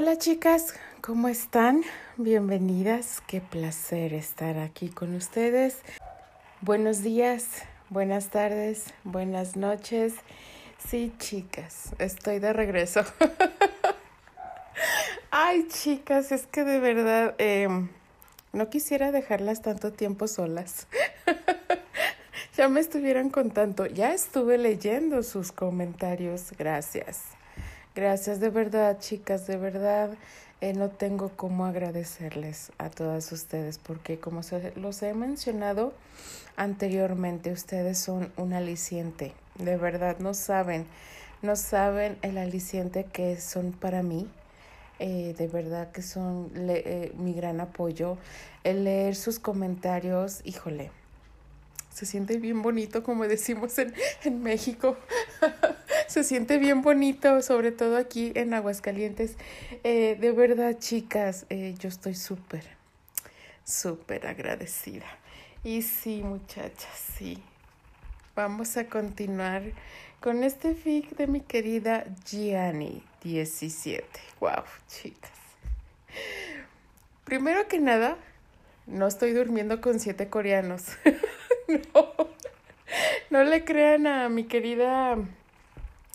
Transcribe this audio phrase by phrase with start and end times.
[0.00, 1.82] Hola chicas, ¿cómo están?
[2.16, 5.78] Bienvenidas, qué placer estar aquí con ustedes.
[6.60, 10.14] Buenos días, buenas tardes, buenas noches.
[10.78, 13.00] Sí, chicas, estoy de regreso.
[15.32, 17.88] Ay, chicas, es que de verdad em,
[18.52, 20.86] no quisiera dejarlas tanto tiempo solas.
[22.56, 27.37] ya me estuvieran contando, ya estuve leyendo sus comentarios, gracias.
[27.98, 30.16] Gracias de verdad, chicas, de verdad.
[30.60, 35.92] Eh, no tengo cómo agradecerles a todas ustedes porque como se los he mencionado
[36.54, 39.32] anteriormente, ustedes son un aliciente.
[39.56, 40.86] De verdad, no saben,
[41.42, 44.28] no saben el aliciente que son para mí.
[45.00, 48.16] Eh, de verdad que son eh, mi gran apoyo.
[48.62, 50.92] El leer sus comentarios, híjole,
[51.92, 53.92] se siente bien bonito como decimos en,
[54.22, 54.96] en México.
[56.08, 59.36] se siente bien bonito, sobre todo aquí en Aguascalientes.
[59.84, 62.64] Eh, de verdad, chicas, eh, yo estoy súper,
[63.62, 65.06] súper agradecida.
[65.62, 67.42] Y sí, muchachas, sí.
[68.34, 69.62] Vamos a continuar
[70.20, 74.06] con este fic de mi querida Gianni 17.
[74.40, 75.30] Wow, chicas.
[77.24, 78.16] Primero que nada,
[78.86, 80.84] no estoy durmiendo con siete coreanos.
[81.68, 82.28] no,
[83.28, 85.18] no le crean a mi querida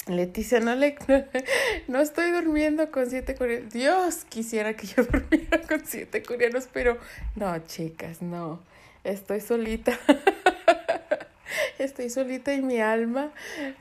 [0.08, 0.98] Leticia, no le
[1.88, 3.72] no estoy durmiendo con siete coreanos.
[3.72, 6.98] Dios quisiera que yo durmiera con siete coreanos, pero
[7.36, 8.60] no, chicas, no.
[9.04, 9.98] Estoy solita.
[11.80, 13.32] Estoy solita en mi alma.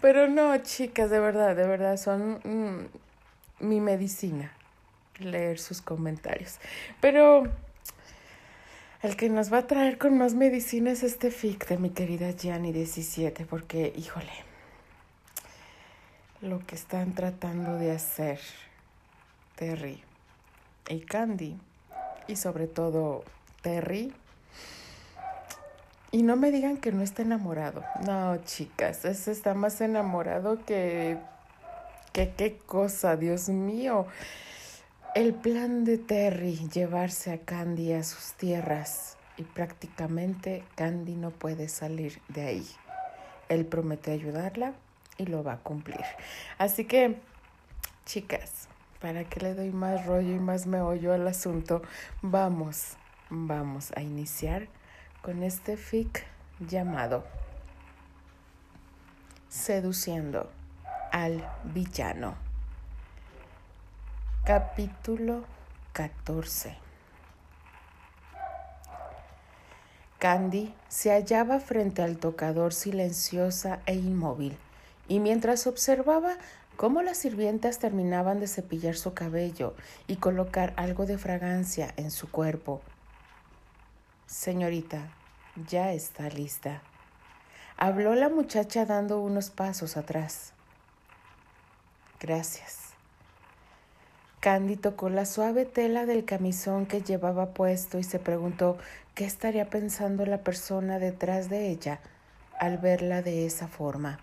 [0.01, 4.53] Pero no, chicas, de verdad, de verdad, son mm, mi medicina.
[5.19, 6.59] Leer sus comentarios.
[7.01, 7.45] Pero
[9.03, 12.31] el que nos va a traer con más medicina es este fic de mi querida
[12.31, 14.52] Gianni 17, porque, híjole
[16.43, 18.41] lo que están tratando de hacer
[19.55, 20.03] Terry
[20.89, 21.57] y Candy
[22.27, 23.23] y sobre todo
[23.63, 24.13] Terry.
[26.11, 27.85] Y no me digan que no está enamorado.
[28.05, 31.17] No, chicas, ese está más enamorado que...
[32.13, 34.07] que qué cosa, Dios mío.
[35.15, 41.69] El plan de Terry, llevarse a Candy a sus tierras y prácticamente Candy no puede
[41.69, 42.67] salir de ahí.
[43.49, 44.75] Él promete ayudarla
[45.27, 46.05] lo va a cumplir.
[46.59, 47.21] Así que,
[48.07, 48.69] chicas,
[49.03, 51.83] para que le doy más rollo y más meollo al asunto,
[52.23, 52.97] vamos,
[53.31, 54.69] vamos a iniciar
[55.23, 56.25] con este fic
[56.61, 57.25] llamado
[59.49, 60.51] Seduciendo
[61.11, 62.37] al villano.
[64.45, 65.45] Capítulo
[65.93, 66.77] 14.
[70.19, 74.57] Candy se hallaba frente al tocador silenciosa e inmóvil
[75.09, 76.37] y mientras observaba
[76.77, 79.75] cómo las sirvientas terminaban de cepillar su cabello
[80.07, 82.81] y colocar algo de fragancia en su cuerpo.
[84.27, 85.13] Señorita,
[85.69, 86.83] ya está lista.
[87.77, 90.53] Habló la muchacha dando unos pasos atrás.
[92.21, 92.79] Gracias.
[94.41, 98.77] Candy tocó la suave tela del camisón que llevaba puesto y se preguntó
[99.15, 102.01] qué estaría pensando la persona detrás de ella
[102.59, 104.19] al verla de esa forma.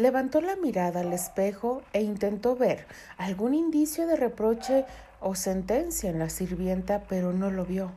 [0.00, 2.86] Levantó la mirada al espejo e intentó ver
[3.18, 4.86] algún indicio de reproche
[5.20, 7.92] o sentencia en la sirvienta, pero no lo vio.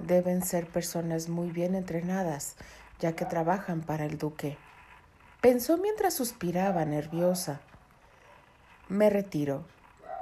[0.00, 2.56] Deben ser personas muy bien entrenadas,
[2.98, 4.58] ya que trabajan para el duque.
[5.40, 7.60] Pensó mientras suspiraba, nerviosa.
[8.88, 9.64] Me retiro.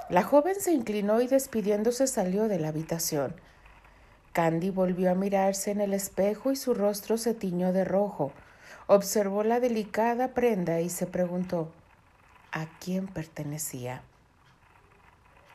[0.09, 3.33] La joven se inclinó y despidiéndose salió de la habitación.
[4.31, 8.31] Candy volvió a mirarse en el espejo y su rostro se tiñó de rojo.
[8.93, 11.71] Observó la delicada prenda y se preguntó
[12.51, 14.01] a quién pertenecía.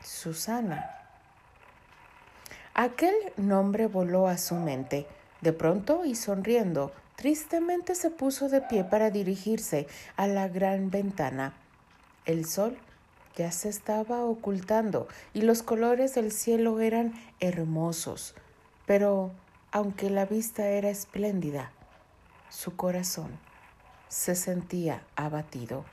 [0.02, 0.90] Susana.
[2.72, 5.06] Aquel nombre voló a su mente.
[5.42, 9.86] De pronto y sonriendo, tristemente se puso de pie para dirigirse
[10.16, 11.52] a la gran ventana.
[12.24, 12.78] El sol
[13.36, 18.34] ya se estaba ocultando y los colores del cielo eran hermosos,
[18.86, 19.30] pero
[19.72, 21.70] aunque la vista era espléndida,
[22.56, 23.38] su corazón
[24.08, 25.84] se sentía abatido.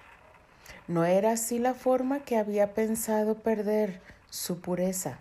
[0.87, 3.99] No era así la forma que había pensado perder
[4.29, 5.17] su pureza.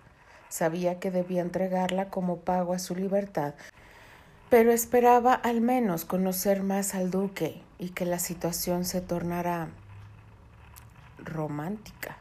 [0.49, 3.55] Sabía que debía entregarla como pago a su libertad,
[4.51, 9.67] pero esperaba al menos conocer más al duque y que la situación se tornara
[11.19, 12.19] romántica.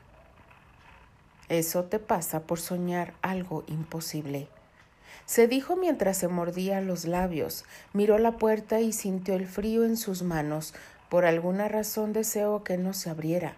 [1.47, 4.47] Eso te pasa por soñar algo imposible
[5.31, 7.63] se dijo mientras se mordía los labios,
[7.93, 10.73] miró la puerta y sintió el frío en sus manos.
[11.07, 13.55] Por alguna razón deseó que no se abriera.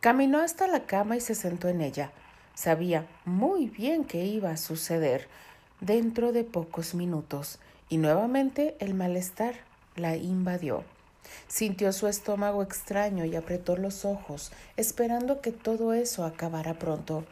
[0.00, 2.10] Caminó hasta la cama y se sentó en ella.
[2.54, 5.26] Sabía muy bien que iba a suceder
[5.80, 9.54] dentro de pocos minutos, y nuevamente el malestar
[9.96, 10.84] la invadió.
[11.48, 17.24] Sintió su estómago extraño y apretó los ojos, esperando que todo eso acabara pronto.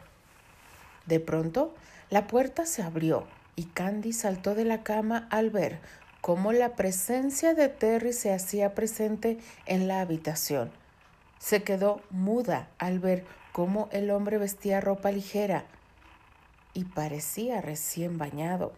[1.05, 1.71] De pronto,
[2.09, 5.79] la puerta se abrió y Candy saltó de la cama al ver
[6.21, 10.71] cómo la presencia de Terry se hacía presente en la habitación.
[11.39, 15.65] Se quedó muda al ver cómo el hombre vestía ropa ligera
[16.73, 18.73] y parecía recién bañado.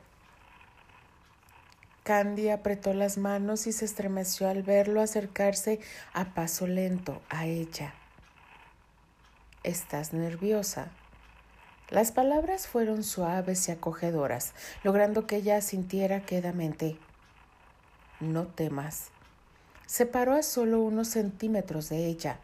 [2.04, 5.80] Candy apretó las manos y se estremeció al verlo acercarse
[6.14, 7.96] a paso lento a ella.
[9.64, 10.92] ¿Estás nerviosa?
[11.90, 14.54] Las palabras fueron suaves y acogedoras,
[14.84, 16.98] logrando que ella sintiera quedamente.
[18.20, 19.10] No temas.
[19.86, 22.40] Se paró a solo unos centímetros de ella.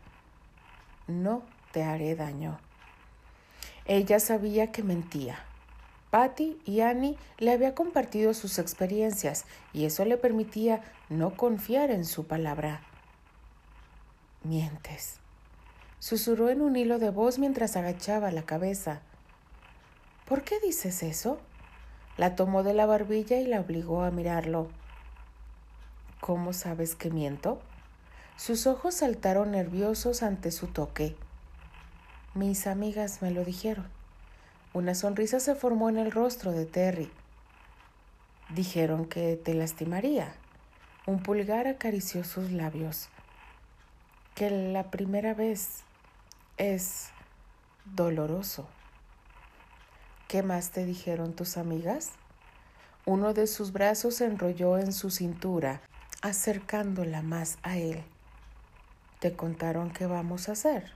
[1.08, 1.42] No
[1.72, 2.60] te haré daño.
[3.86, 5.40] Ella sabía que mentía.
[6.12, 12.06] Patty y Annie le había compartido sus experiencias y eso le permitía no confiar en
[12.06, 12.82] su palabra.
[14.44, 15.16] Mientes.
[16.00, 19.02] Susurró en un hilo de voz mientras agachaba la cabeza.
[20.32, 21.40] ¿Por qué dices eso?
[22.16, 24.70] La tomó de la barbilla y la obligó a mirarlo.
[26.22, 27.60] ¿Cómo sabes que miento?
[28.38, 31.18] Sus ojos saltaron nerviosos ante su toque.
[32.34, 33.90] Mis amigas me lo dijeron.
[34.72, 37.12] Una sonrisa se formó en el rostro de Terry.
[38.56, 40.34] Dijeron que te lastimaría.
[41.06, 43.10] Un pulgar acarició sus labios.
[44.36, 45.82] Que la primera vez
[46.56, 47.10] es
[47.84, 48.66] doloroso.
[50.32, 52.12] ¿Qué más te dijeron tus amigas?
[53.06, 55.82] Uno de sus brazos se enrolló en su cintura,
[56.22, 58.02] acercándola más a él.
[59.20, 60.94] ¿Te contaron qué vamos a hacer?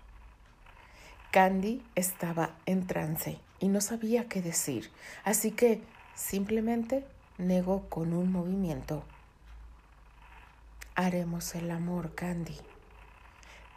[1.31, 4.89] Candy estaba en trance y no sabía qué decir,
[5.25, 5.81] así que
[6.15, 7.03] simplemente
[7.37, 9.03] negó con un movimiento.
[10.95, 12.55] Haremos el amor, Candy.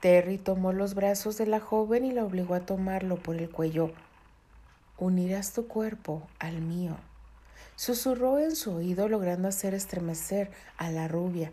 [0.01, 3.91] Terry tomó los brazos de la joven y la obligó a tomarlo por el cuello
[4.99, 6.97] unirás tu cuerpo al mío.
[7.77, 11.53] Susurró en su oído logrando hacer estremecer a la rubia.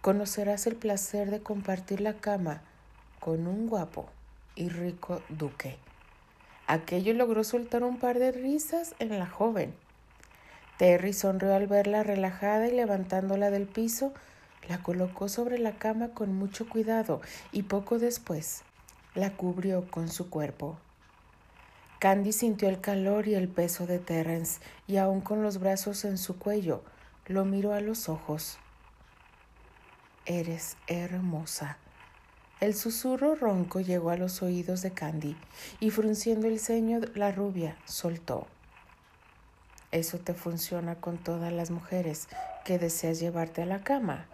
[0.00, 2.62] Conocerás el placer de compartir la cama
[3.18, 4.08] con un guapo
[4.54, 5.76] y rico duque.
[6.68, 9.74] Aquello logró soltar un par de risas en la joven.
[10.76, 14.12] Terry sonrió al verla relajada y levantándola del piso,
[14.68, 17.20] la colocó sobre la cama con mucho cuidado
[17.50, 18.62] y poco después
[19.14, 20.78] la cubrió con su cuerpo.
[21.98, 26.16] Candy sintió el calor y el peso de Terence y aún con los brazos en
[26.16, 26.84] su cuello,
[27.26, 28.58] lo miró a los ojos.
[30.24, 31.78] Eres hermosa.
[32.60, 35.36] El susurro ronco llegó a los oídos de Candy
[35.80, 38.46] y frunciendo el ceño la rubia soltó.
[39.90, 42.28] Eso te funciona con todas las mujeres
[42.64, 44.26] que deseas llevarte a la cama.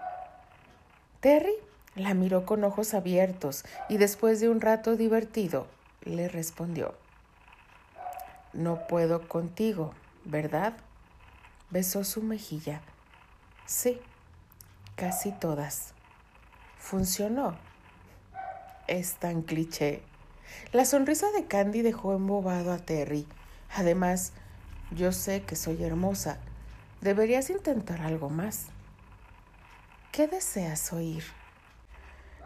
[1.21, 1.55] Terry
[1.97, 5.67] la miró con ojos abiertos y después de un rato divertido
[6.03, 7.04] le respondió.
[8.55, 9.93] No puedo contigo,
[10.25, 10.75] ¿verdad?
[11.71, 12.83] Besó su mejilla.
[13.67, 14.01] Sí,
[14.95, 15.93] casi todas.
[16.79, 17.57] Funcionó.
[18.87, 20.03] Es tan cliché.
[20.73, 23.27] La sonrisa de Candy dejó embobado a Terry.
[23.75, 24.33] Además,
[24.93, 26.39] yo sé que soy hermosa.
[27.01, 28.67] Deberías intentar algo más.
[30.13, 31.25] ¿Qué deseas oír?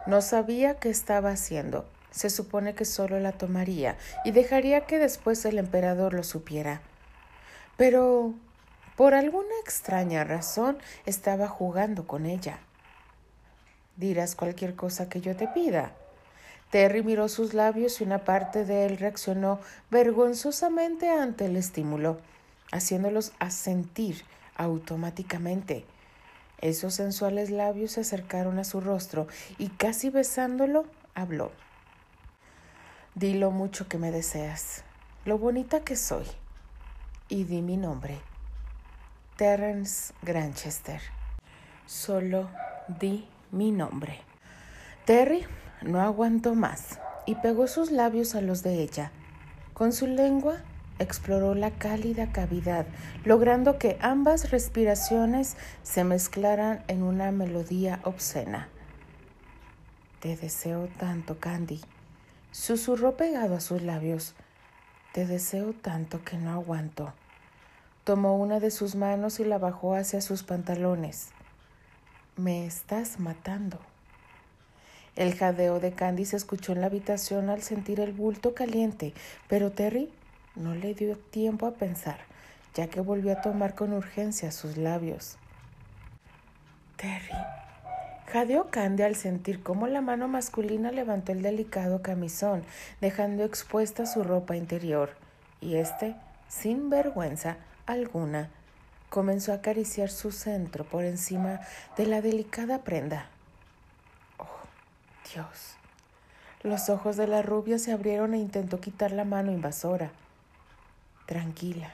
[0.07, 5.43] No sabía qué estaba haciendo se supone que solo la tomaría y dejaría que después
[5.45, 6.81] el emperador lo supiera.
[7.77, 8.33] Pero
[8.95, 12.59] por alguna extraña razón estaba jugando con ella.
[13.95, 15.93] Dirás cualquier cosa que yo te pida.
[16.71, 22.19] Terry miró sus labios y una parte de él reaccionó vergonzosamente ante el estímulo,
[22.71, 24.23] haciéndolos asentir
[24.55, 25.85] automáticamente.
[26.61, 30.85] Esos sensuales labios se acercaron a su rostro y casi besándolo
[31.15, 31.51] habló.
[33.15, 34.83] Di lo mucho que me deseas,
[35.25, 36.25] lo bonita que soy,
[37.27, 38.19] y di mi nombre.
[39.35, 41.01] Terence Granchester.
[41.87, 42.49] Solo
[42.87, 44.19] di mi nombre.
[45.05, 45.43] Terry
[45.81, 49.11] no aguantó más y pegó sus labios a los de ella.
[49.73, 50.57] Con su lengua
[50.99, 52.85] exploró la cálida cavidad,
[53.25, 58.69] logrando que ambas respiraciones se mezclaran en una melodía obscena.
[60.19, 61.81] Te deseo tanto, Candy
[62.51, 64.33] Susurró pegado a sus labios.
[65.13, 67.13] Te deseo tanto que no aguanto.
[68.03, 71.29] Tomó una de sus manos y la bajó hacia sus pantalones.
[72.37, 73.79] Me estás matando.
[75.15, 79.13] El jadeo de Candy se escuchó en la habitación al sentir el bulto caliente,
[79.47, 80.11] pero Terry
[80.55, 82.19] no le dio tiempo a pensar,
[82.73, 85.37] ya que volvió a tomar con urgencia sus labios.
[86.95, 87.33] Terry.
[88.31, 92.63] Jadeó Candy al sentir cómo la mano masculina levantó el delicado camisón,
[93.01, 95.15] dejando expuesta su ropa interior,
[95.61, 96.15] y éste,
[96.47, 97.57] sin vergüenza
[97.87, 98.49] alguna,
[99.09, 101.61] comenzó a acariciar su centro por encima
[101.97, 103.25] de la delicada prenda.
[104.37, 104.45] Oh,
[105.33, 105.75] Dios.
[106.61, 110.11] Los ojos de la rubia se abrieron e intentó quitar la mano invasora.
[111.25, 111.89] Tranquila.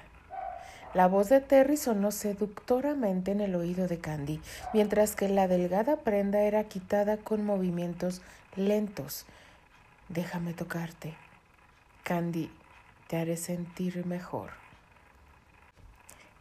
[0.96, 4.40] La voz de Terry sonó seductoramente en el oído de Candy,
[4.74, 8.22] mientras que la delgada prenda era quitada con movimientos
[8.56, 9.26] lentos.
[10.08, 11.14] Déjame tocarte.
[12.04, 12.50] Candy,
[13.10, 14.52] te haré sentir mejor.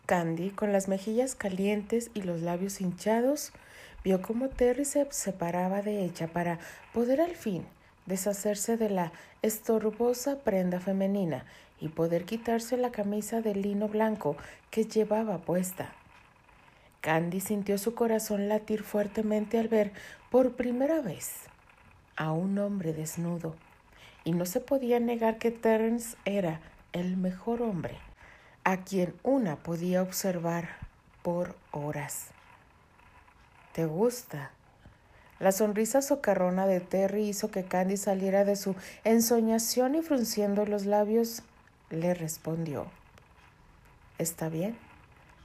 [0.07, 3.51] Candy, con las mejillas calientes y los labios hinchados,
[4.05, 6.61] vio cómo Terry se separaba de ella para
[6.93, 7.67] poder al fin
[8.07, 9.11] deshacerse de la
[9.43, 11.45] estorbosa prenda femenina
[11.81, 14.37] y poder quitarse la camisa de lino blanco
[14.71, 15.93] que llevaba puesta.
[17.01, 19.93] Candy sintió su corazón latir fuertemente al ver
[20.31, 21.45] por primera vez
[22.17, 23.57] a un hombre desnudo,
[24.25, 26.61] y no se podía negar que Terence era
[26.93, 27.99] el mejor hombre
[28.65, 30.69] a quien una podía observar
[31.23, 32.29] por horas.
[33.73, 34.51] ¿Te gusta?
[35.39, 40.87] La sonrisa socarrona de Terry hizo que Candy saliera de su ensoñación y frunciendo los
[40.87, 41.43] labios
[41.95, 42.87] le respondió.
[44.19, 44.77] Está bien,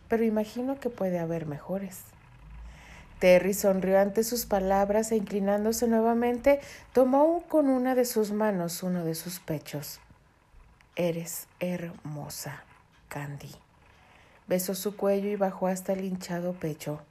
[0.08, 2.02] pero imagino que puede haber mejores.
[3.20, 6.62] Terry sonrió ante sus palabras e inclinándose nuevamente,
[6.94, 10.00] tomó con una de sus manos uno de sus pechos.
[10.96, 12.64] Eres hermosa.
[13.10, 13.52] Candy.
[14.48, 17.02] Besó su cuello y bajó hasta el hinchado pecho.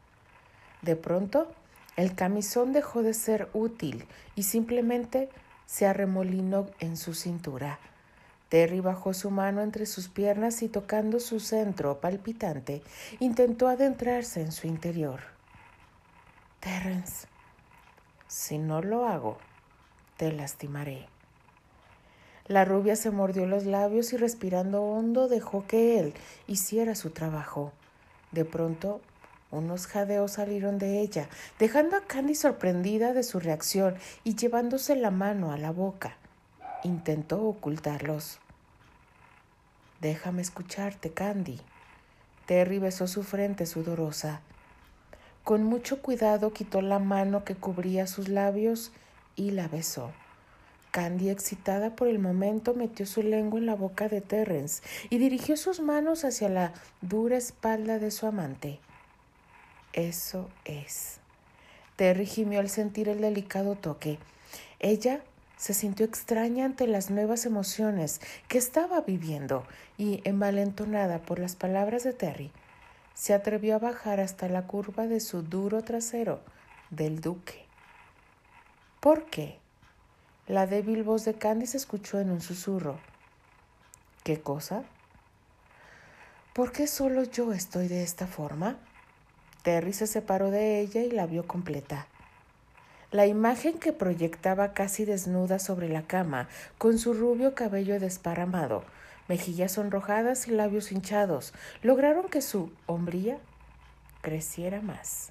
[0.83, 1.53] De pronto,
[1.97, 5.29] el camisón dejó de ser útil y simplemente
[5.67, 7.79] se arremolinó en su cintura.
[8.49, 12.83] Terry bajó su mano entre sus piernas y tocando su centro palpitante,
[13.21, 15.21] intentó adentrarse en su interior.
[16.61, 17.27] Terence,
[18.27, 19.39] si no lo hago,
[20.17, 21.07] te lastimaré.
[22.47, 26.15] La rubia se mordió los labios y respirando hondo dejó que él
[26.47, 27.73] hiciera su trabajo.
[28.33, 29.03] De pronto,
[29.51, 31.29] unos jadeos salieron de ella,
[31.59, 36.17] dejando a Candy sorprendida de su reacción y llevándose la mano a la boca.
[36.85, 38.39] Intentó ocultarlos.
[40.01, 41.61] Déjame escucharte, Candy.
[42.47, 44.41] Terry besó su frente sudorosa.
[45.43, 48.93] Con mucho cuidado quitó la mano que cubría sus labios
[49.35, 50.13] y la besó.
[50.91, 55.57] Candy, excitada por el momento, metió su lengua en la boca de Terrence y dirigió
[55.57, 58.79] sus manos hacia la dura espalda de su amante.
[59.93, 61.19] Eso es.
[61.97, 64.19] Terry gimió al sentir el delicado toque.
[64.79, 65.21] Ella
[65.59, 69.67] se sintió extraña ante las nuevas emociones que estaba viviendo
[69.99, 72.53] y, envalentonada por las palabras de Terry,
[73.13, 76.41] se atrevió a bajar hasta la curva de su duro trasero
[76.91, 77.67] del duque.
[79.01, 79.59] ¿Por qué?
[80.47, 82.99] La débil voz de Candy se escuchó en un susurro.
[84.23, 84.85] ¿Qué cosa?
[86.53, 88.79] ¿Por qué solo yo estoy de esta forma?
[89.63, 92.07] Terry se separó de ella y la vio completa.
[93.11, 96.47] La imagen que proyectaba casi desnuda sobre la cama,
[96.77, 98.85] con su rubio cabello desparramado,
[99.29, 103.39] mejillas sonrojadas y labios hinchados, lograron que su hombría
[104.21, 105.31] creciera más.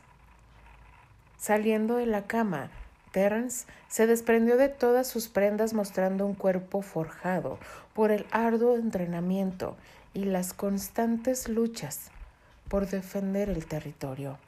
[1.38, 2.72] Saliendo de la cama,
[3.12, 7.60] Terence se desprendió de todas sus prendas mostrando un cuerpo forjado
[7.93, 9.77] por el arduo entrenamiento
[10.15, 12.10] y las constantes luchas
[12.69, 14.39] por defender el territorio.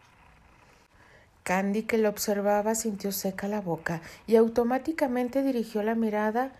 [1.49, 6.51] Candy, que lo observaba, sintió seca la boca y automáticamente dirigió la mirada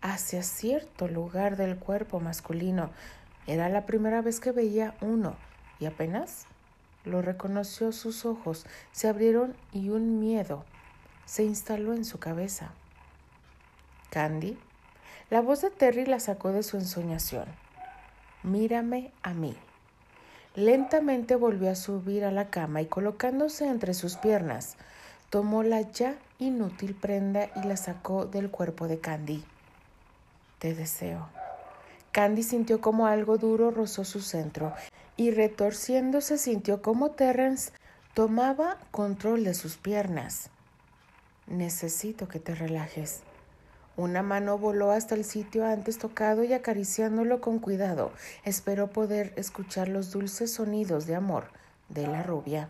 [0.00, 2.88] hacia cierto lugar del cuerpo masculino.
[3.46, 5.36] Era la primera vez que veía uno
[5.80, 6.46] y apenas
[7.04, 10.64] lo reconoció sus ojos se abrieron y un miedo
[11.26, 12.70] se instaló en su cabeza.
[14.08, 14.56] Candy,
[15.28, 17.44] la voz de Terry la sacó de su ensoñación.
[18.42, 19.54] Mírame a mí.
[20.58, 24.76] Lentamente volvió a subir a la cama y colocándose entre sus piernas,
[25.30, 29.44] tomó la ya inútil prenda y la sacó del cuerpo de Candy.
[30.58, 31.28] Te deseo.
[32.10, 34.74] Candy sintió como algo duro rozó su centro
[35.16, 37.70] y retorciéndose sintió como Terrence
[38.12, 40.50] tomaba control de sus piernas.
[41.46, 43.22] Necesito que te relajes.
[43.98, 48.12] Una mano voló hasta el sitio antes tocado y acariciándolo con cuidado,
[48.44, 51.48] esperó poder escuchar los dulces sonidos de amor
[51.88, 52.68] de la rubia.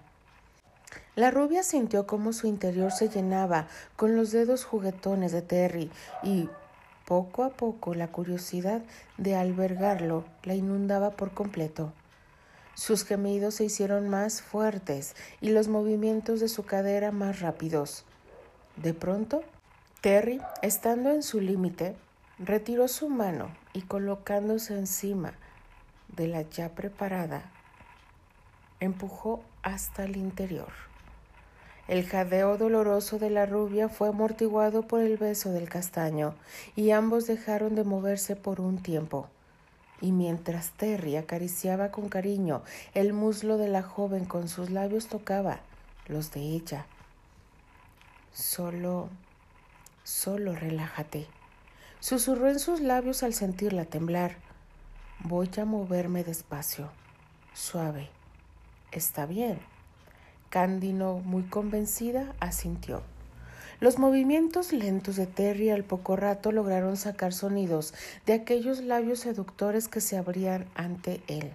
[1.16, 5.90] La rubia sintió cómo su interior se llenaba con los dedos juguetones de Terry
[6.22, 6.48] y
[7.04, 8.80] poco a poco la curiosidad
[9.18, 11.92] de albergarlo la inundaba por completo.
[12.72, 18.06] Sus gemidos se hicieron más fuertes y los movimientos de su cadera más rápidos.
[18.76, 19.42] De pronto,
[20.00, 21.96] Terry, estando en su límite,
[22.38, 25.32] retiró su mano y colocándose encima
[26.14, 27.50] de la ya preparada,
[28.78, 30.72] empujó hasta el interior.
[31.88, 36.36] El jadeo doloroso de la rubia fue amortiguado por el beso del castaño,
[36.76, 39.26] y ambos dejaron de moverse por un tiempo.
[40.00, 42.62] Y mientras Terry acariciaba con cariño
[42.94, 45.58] el muslo de la joven con sus labios tocaba
[46.06, 46.86] los de ella.
[48.32, 49.08] Solo,
[50.08, 51.26] solo relájate.
[52.00, 54.36] Susurró en sus labios al sentirla temblar.
[55.20, 56.88] Voy a moverme despacio,
[57.52, 58.08] suave.
[58.90, 59.58] Está bien.
[60.48, 63.02] Cándino, muy convencida, asintió.
[63.80, 67.92] Los movimientos lentos de Terry al poco rato lograron sacar sonidos
[68.24, 71.52] de aquellos labios seductores que se abrían ante él.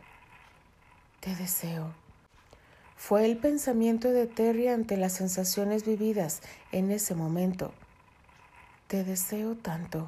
[1.21, 1.91] Te deseo.
[2.97, 6.41] Fue el pensamiento de Terry ante las sensaciones vividas
[6.71, 7.73] en ese momento.
[8.93, 10.07] Te deseo tanto.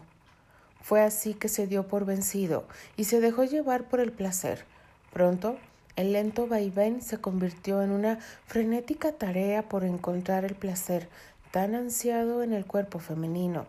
[0.80, 4.64] Fue así que se dio por vencido y se dejó llevar por el placer.
[5.12, 5.58] Pronto
[5.96, 11.10] el lento vaivén se convirtió en una frenética tarea por encontrar el placer
[11.50, 13.66] tan ansiado en el cuerpo femenino.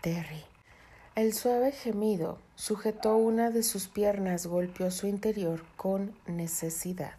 [0.00, 0.42] Terry.
[1.14, 7.12] El suave gemido sujetó una de sus piernas, golpeó su interior con necesidad.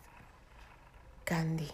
[1.24, 1.70] Candy.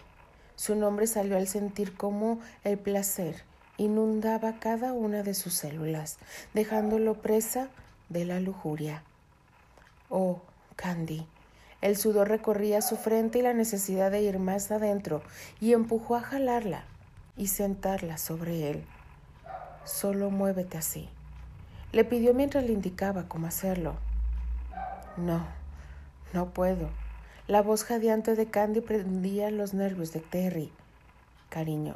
[0.55, 3.49] Su nombre salió al sentir cómo el placer
[3.81, 6.17] inundaba cada una de sus células,
[6.53, 7.67] dejándolo presa
[8.09, 9.03] de la lujuria.
[10.09, 10.41] Oh,
[10.75, 11.25] Candy,
[11.81, 15.23] el sudor recorría su frente y la necesidad de ir más adentro,
[15.59, 16.83] y empujó a jalarla
[17.37, 18.83] y sentarla sobre él.
[19.83, 21.09] Solo muévete así.
[21.91, 23.95] Le pidió mientras le indicaba cómo hacerlo.
[25.17, 25.45] No,
[26.33, 26.89] no puedo.
[27.47, 30.71] La voz jadeante de Candy prendía los nervios de Terry.
[31.49, 31.95] Cariño.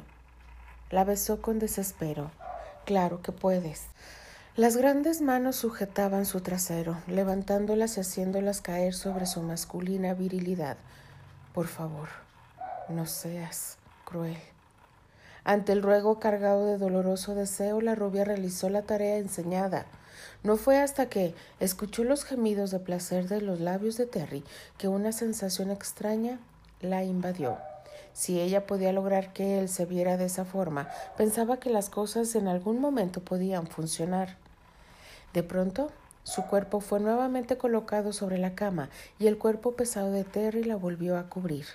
[0.90, 2.30] La besó con desespero.
[2.84, 3.86] Claro que puedes.
[4.54, 10.76] Las grandes manos sujetaban su trasero, levantándolas y haciéndolas caer sobre su masculina virilidad.
[11.52, 12.08] Por favor,
[12.88, 14.38] no seas cruel.
[15.42, 19.86] Ante el ruego cargado de doloroso deseo, la rubia realizó la tarea enseñada.
[20.44, 24.44] No fue hasta que escuchó los gemidos de placer de los labios de Terry
[24.78, 26.38] que una sensación extraña
[26.80, 27.58] la invadió.
[28.12, 32.34] Si ella podía lograr que él se viera de esa forma, pensaba que las cosas
[32.34, 34.36] en algún momento podían funcionar.
[35.32, 35.90] De pronto,
[36.26, 40.74] su cuerpo fue nuevamente colocado sobre la cama y el cuerpo pesado de Terry la
[40.74, 41.66] volvió a cubrir.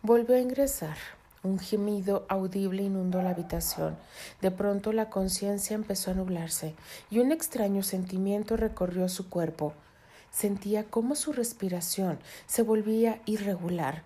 [0.00, 0.96] Volvió a ingresar.
[1.42, 3.98] Un gemido audible inundó la habitación.
[4.40, 6.74] De pronto la conciencia empezó a nublarse
[7.10, 9.74] y un extraño sentimiento recorrió su cuerpo.
[10.30, 14.02] Sentía cómo su respiración se volvía irregular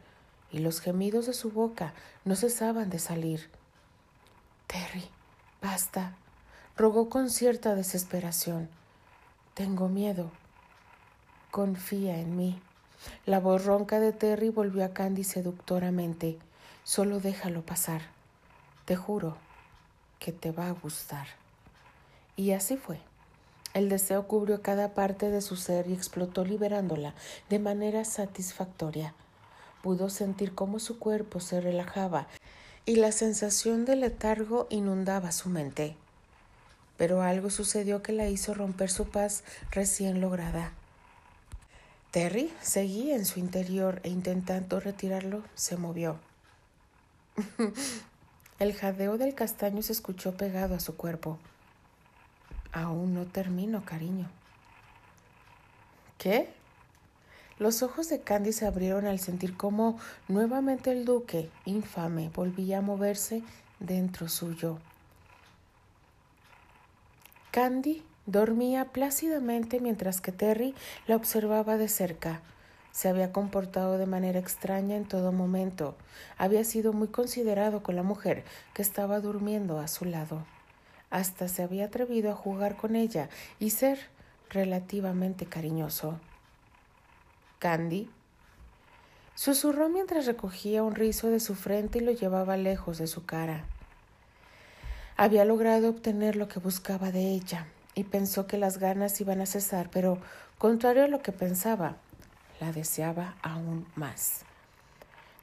[0.51, 1.93] y los gemidos de su boca
[2.25, 3.51] no cesaban de salir.
[4.67, 5.09] Terry,
[5.61, 6.15] basta,
[6.77, 8.69] rogó con cierta desesperación.
[9.55, 10.31] Tengo miedo.
[11.51, 12.61] Confía en mí.
[13.27, 16.39] La voz ronca de Terry volvió a Candy seductoramente.
[16.85, 18.03] Solo déjalo pasar.
[18.85, 19.37] Te juro
[20.19, 21.27] que te va a gustar.
[22.37, 23.01] Y así fue.
[23.75, 27.15] El deseo cubrió cada parte de su ser y explotó liberándola
[27.49, 29.15] de manera satisfactoria.
[29.89, 32.29] Pudo sentir cómo su cuerpo se relajaba
[32.85, 35.97] y la sensación de letargo inundaba su mente
[36.99, 40.73] pero algo sucedió que la hizo romper su paz recién lograda.
[42.11, 46.19] Terry seguía en su interior e intentando retirarlo, se movió.
[48.59, 51.39] El jadeo del castaño se escuchó pegado a su cuerpo.
[52.73, 54.29] Aún no termino, cariño.
[56.19, 56.58] ¿Qué?
[57.59, 62.83] Los ojos de Candy se abrieron al sentir cómo nuevamente el duque, infame, volvía a
[62.83, 63.43] moverse
[63.81, 64.79] dentro suyo.
[67.51, 70.75] Candy dormía plácidamente mientras que Terry
[71.09, 72.43] la observaba de cerca.
[72.93, 75.97] Se había comportado de manera extraña en todo momento.
[76.37, 78.45] Había sido muy considerado con la mujer
[78.75, 80.45] que estaba durmiendo a su lado.
[81.11, 83.99] Hasta se había atrevido a jugar con ella y ser
[84.51, 86.21] relativamente cariñoso.
[87.59, 88.11] Candy
[89.35, 93.65] susurró mientras recogía un rizo de su frente y lo llevaba lejos de su cara.
[95.17, 99.47] Había logrado obtener lo que buscaba de ella y pensó que las ganas iban a
[99.47, 100.19] cesar, pero
[100.59, 101.97] contrario a lo que pensaba,
[102.61, 104.43] la deseaba aún más.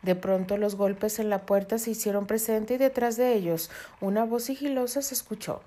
[0.01, 4.23] De pronto los golpes en la puerta se hicieron presente y detrás de ellos una
[4.23, 5.61] voz sigilosa se escuchó.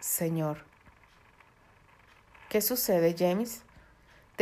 [0.00, 0.58] Señor.
[2.48, 3.62] ¿Qué sucede, James?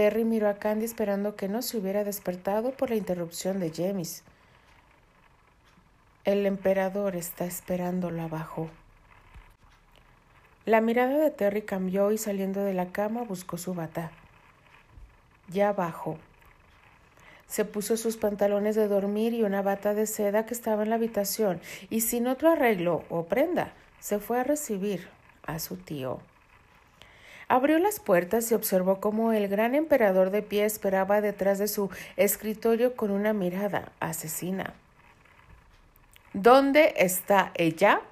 [0.00, 4.24] Terry miró a Candy esperando que no se hubiera despertado por la interrupción de James.
[6.24, 8.70] El emperador está esperándolo abajo.
[10.64, 14.10] La mirada de Terry cambió y saliendo de la cama buscó su bata.
[15.50, 16.16] Ya abajo.
[17.46, 20.96] Se puso sus pantalones de dormir y una bata de seda que estaba en la
[20.96, 21.60] habitación
[21.90, 25.10] y sin otro arreglo o prenda se fue a recibir
[25.42, 26.22] a su tío.
[27.50, 31.90] Abrió las puertas y observó cómo el gran emperador de pie esperaba detrás de su
[32.16, 34.74] escritorio con una mirada asesina.
[36.32, 38.02] ¿Dónde está ella?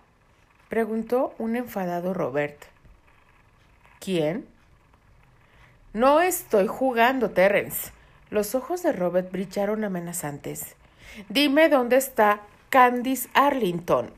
[0.68, 2.64] preguntó un enfadado Robert.
[4.00, 4.44] ¿Quién?
[5.92, 7.92] No estoy jugando, Terence.
[8.30, 10.74] Los ojos de Robert brillaron amenazantes.
[11.28, 14.10] Dime dónde está Candice Arlington.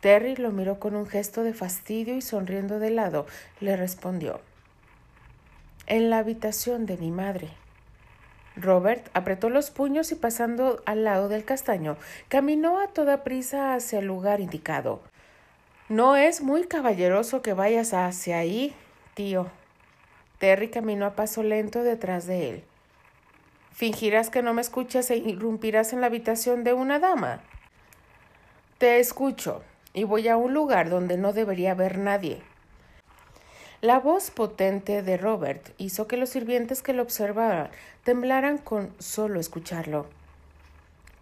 [0.00, 3.26] Terry lo miró con un gesto de fastidio y sonriendo de lado
[3.60, 4.40] le respondió
[5.86, 7.48] En la habitación de mi madre.
[8.56, 11.96] Robert apretó los puños y pasando al lado del castaño,
[12.28, 15.02] caminó a toda prisa hacia el lugar indicado.
[15.88, 18.74] No es muy caballeroso que vayas hacia ahí,
[19.14, 19.46] tío.
[20.38, 22.64] Terry caminó a paso lento detrás de él.
[23.72, 27.40] ¿Fingirás que no me escuchas e irrumpirás en la habitación de una dama?
[28.78, 29.62] Te escucho,
[29.96, 32.42] y voy a un lugar donde no debería haber nadie.
[33.80, 37.70] La voz potente de Robert hizo que los sirvientes que lo observaban
[38.04, 40.06] temblaran con solo escucharlo.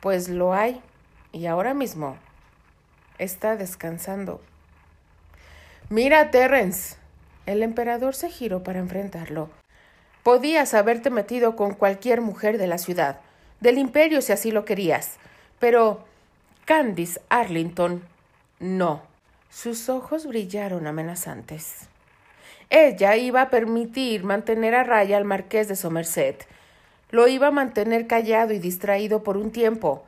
[0.01, 0.83] Pues lo hay,
[1.31, 2.17] y ahora mismo
[3.19, 4.41] está descansando.
[5.89, 6.97] Mira, Terence.
[7.47, 9.51] El emperador se giró para enfrentarlo.
[10.25, 13.21] Podías haberte metido con cualquier mujer de la ciudad,
[13.61, 15.19] del imperio si así lo querías,
[15.61, 16.05] pero
[16.65, 18.03] Candice Arlington
[18.64, 19.03] no.
[19.50, 21.87] Sus ojos brillaron amenazantes.
[22.70, 26.46] Ella iba a permitir mantener a raya al marqués de Somerset.
[27.11, 30.03] Lo iba a mantener callado y distraído por un tiempo.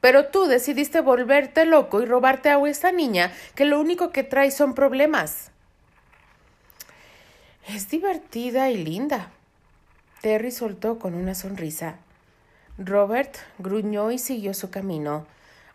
[0.00, 4.50] Pero tú decidiste volverte loco y robarte a esta niña que lo único que trae
[4.50, 5.50] son problemas.
[7.68, 9.30] Es divertida y linda.
[10.22, 11.96] Terry soltó con una sonrisa.
[12.78, 15.26] Robert gruñó y siguió su camino.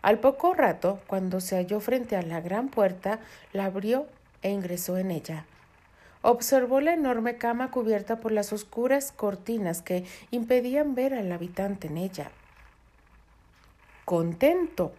[0.04, 3.20] Al poco rato, cuando se halló frente a la gran puerta,
[3.54, 4.06] la abrió
[4.42, 5.46] e ingresó en ella.
[6.20, 11.96] Observó la enorme cama cubierta por las oscuras cortinas que impedían ver al habitante en
[11.96, 12.30] ella.
[14.04, 14.92] Contento.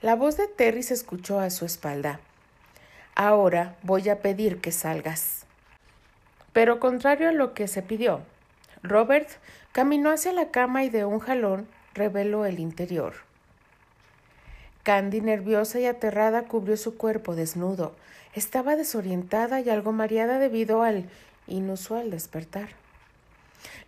[0.00, 2.20] La voz de Terry se escuchó a su espalda.
[3.16, 5.44] Ahora voy a pedir que salgas.
[6.52, 8.20] Pero contrario a lo que se pidió,
[8.84, 9.28] Robert
[9.72, 13.14] caminó hacia la cama y de un jalón reveló el interior.
[14.84, 17.94] Candy, nerviosa y aterrada, cubrió su cuerpo desnudo.
[18.34, 21.08] Estaba desorientada y algo mareada debido al
[21.46, 22.68] inusual despertar.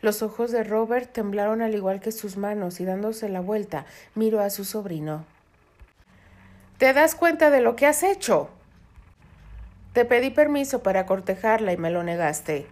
[0.01, 4.41] Los ojos de Robert temblaron al igual que sus manos y dándose la vuelta miró
[4.41, 5.27] a su sobrino.
[6.79, 8.49] ¿Te das cuenta de lo que has hecho?
[9.93, 12.67] Te pedí permiso para cortejarla y me lo negaste.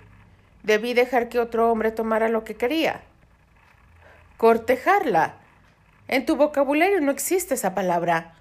[0.62, 3.02] Debí dejar que otro hombre tomara lo que quería.
[4.38, 5.43] ¿Cortejarla?
[6.06, 8.34] En tu vocabulario no existe esa palabra.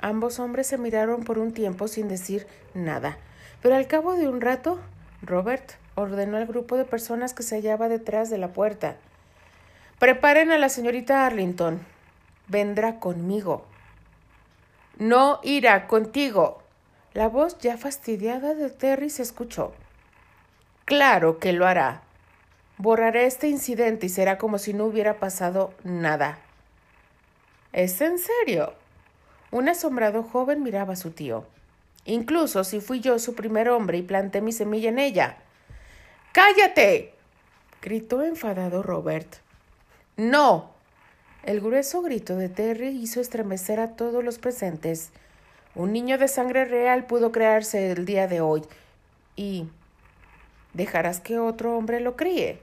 [0.00, 3.18] Ambos hombres se miraron por un tiempo sin decir nada,
[3.62, 4.80] pero al cabo de un rato,
[5.22, 8.96] Robert ordenó al grupo de personas que se hallaba detrás de la puerta.
[9.98, 11.80] Preparen a la señorita Arlington.
[12.48, 13.66] Vendrá conmigo.
[14.98, 16.62] No irá contigo.
[17.12, 19.74] La voz ya fastidiada de Terry se escuchó.
[20.86, 22.02] Claro que lo hará.
[22.78, 26.38] Borraré este incidente y será como si no hubiera pasado nada.
[27.72, 28.74] ¿Es en serio?
[29.52, 31.44] Un asombrado joven miraba a su tío.
[32.04, 35.36] Incluso si fui yo su primer hombre y planté mi semilla en ella.
[36.32, 37.14] ¡Cállate!
[37.80, 39.36] gritó enfadado Robert.
[40.16, 40.70] No.
[41.44, 45.10] El grueso grito de Terry hizo estremecer a todos los presentes.
[45.74, 48.62] Un niño de sangre real pudo crearse el día de hoy.
[49.36, 49.68] Y
[50.74, 52.58] dejarás que otro hombre lo críe.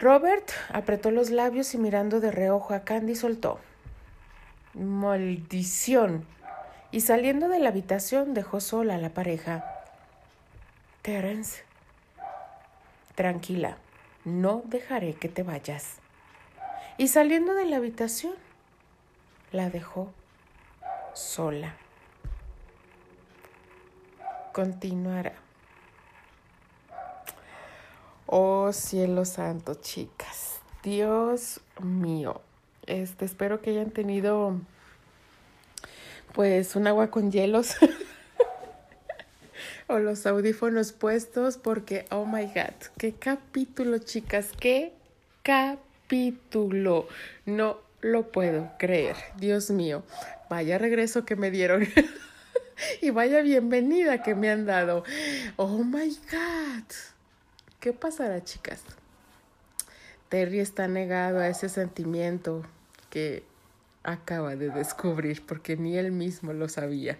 [0.00, 3.58] Robert apretó los labios y mirando de reojo a Candy soltó.
[4.74, 6.24] Maldición.
[6.92, 9.64] Y saliendo de la habitación dejó sola a la pareja.
[11.02, 11.64] Terence.
[13.16, 13.76] Tranquila,
[14.24, 15.96] no dejaré que te vayas.
[16.96, 18.34] Y saliendo de la habitación,
[19.50, 20.12] la dejó
[21.12, 21.74] sola.
[24.52, 25.47] Continuará.
[28.30, 30.60] Oh cielo santo, chicas.
[30.82, 32.42] Dios mío.
[32.84, 34.60] Este, espero que hayan tenido
[36.34, 37.76] pues un agua con hielos
[39.86, 44.92] o los audífonos puestos porque oh my god, qué capítulo, chicas, qué
[45.42, 47.08] capítulo.
[47.46, 49.16] No lo puedo creer.
[49.38, 50.02] Dios mío,
[50.50, 51.88] vaya regreso que me dieron.
[53.00, 55.02] y vaya bienvenida que me han dado.
[55.56, 57.17] Oh my God.
[57.80, 58.82] ¿Qué pasará, chicas?
[60.28, 62.64] Terry está negado a ese sentimiento
[63.08, 63.44] que
[64.02, 67.18] acaba de descubrir porque ni él mismo lo sabía.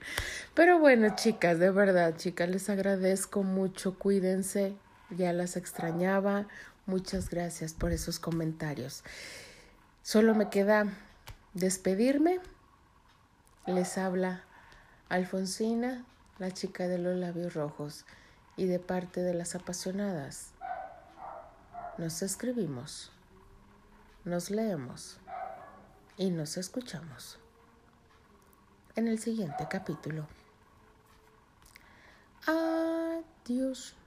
[0.54, 3.98] Pero bueno, chicas, de verdad, chicas, les agradezco mucho.
[3.98, 4.74] Cuídense.
[5.10, 6.48] Ya las extrañaba.
[6.86, 9.04] Muchas gracias por esos comentarios.
[10.02, 10.86] Solo me queda
[11.54, 12.40] despedirme.
[13.66, 14.42] Les habla
[15.08, 16.04] Alfonsina,
[16.38, 18.04] la chica de los labios rojos,
[18.58, 20.50] y de parte de las apasionadas.
[21.96, 23.12] Nos escribimos,
[24.24, 25.18] nos leemos
[26.16, 27.38] y nos escuchamos
[28.96, 30.26] en el siguiente capítulo.
[32.46, 33.97] Adiós.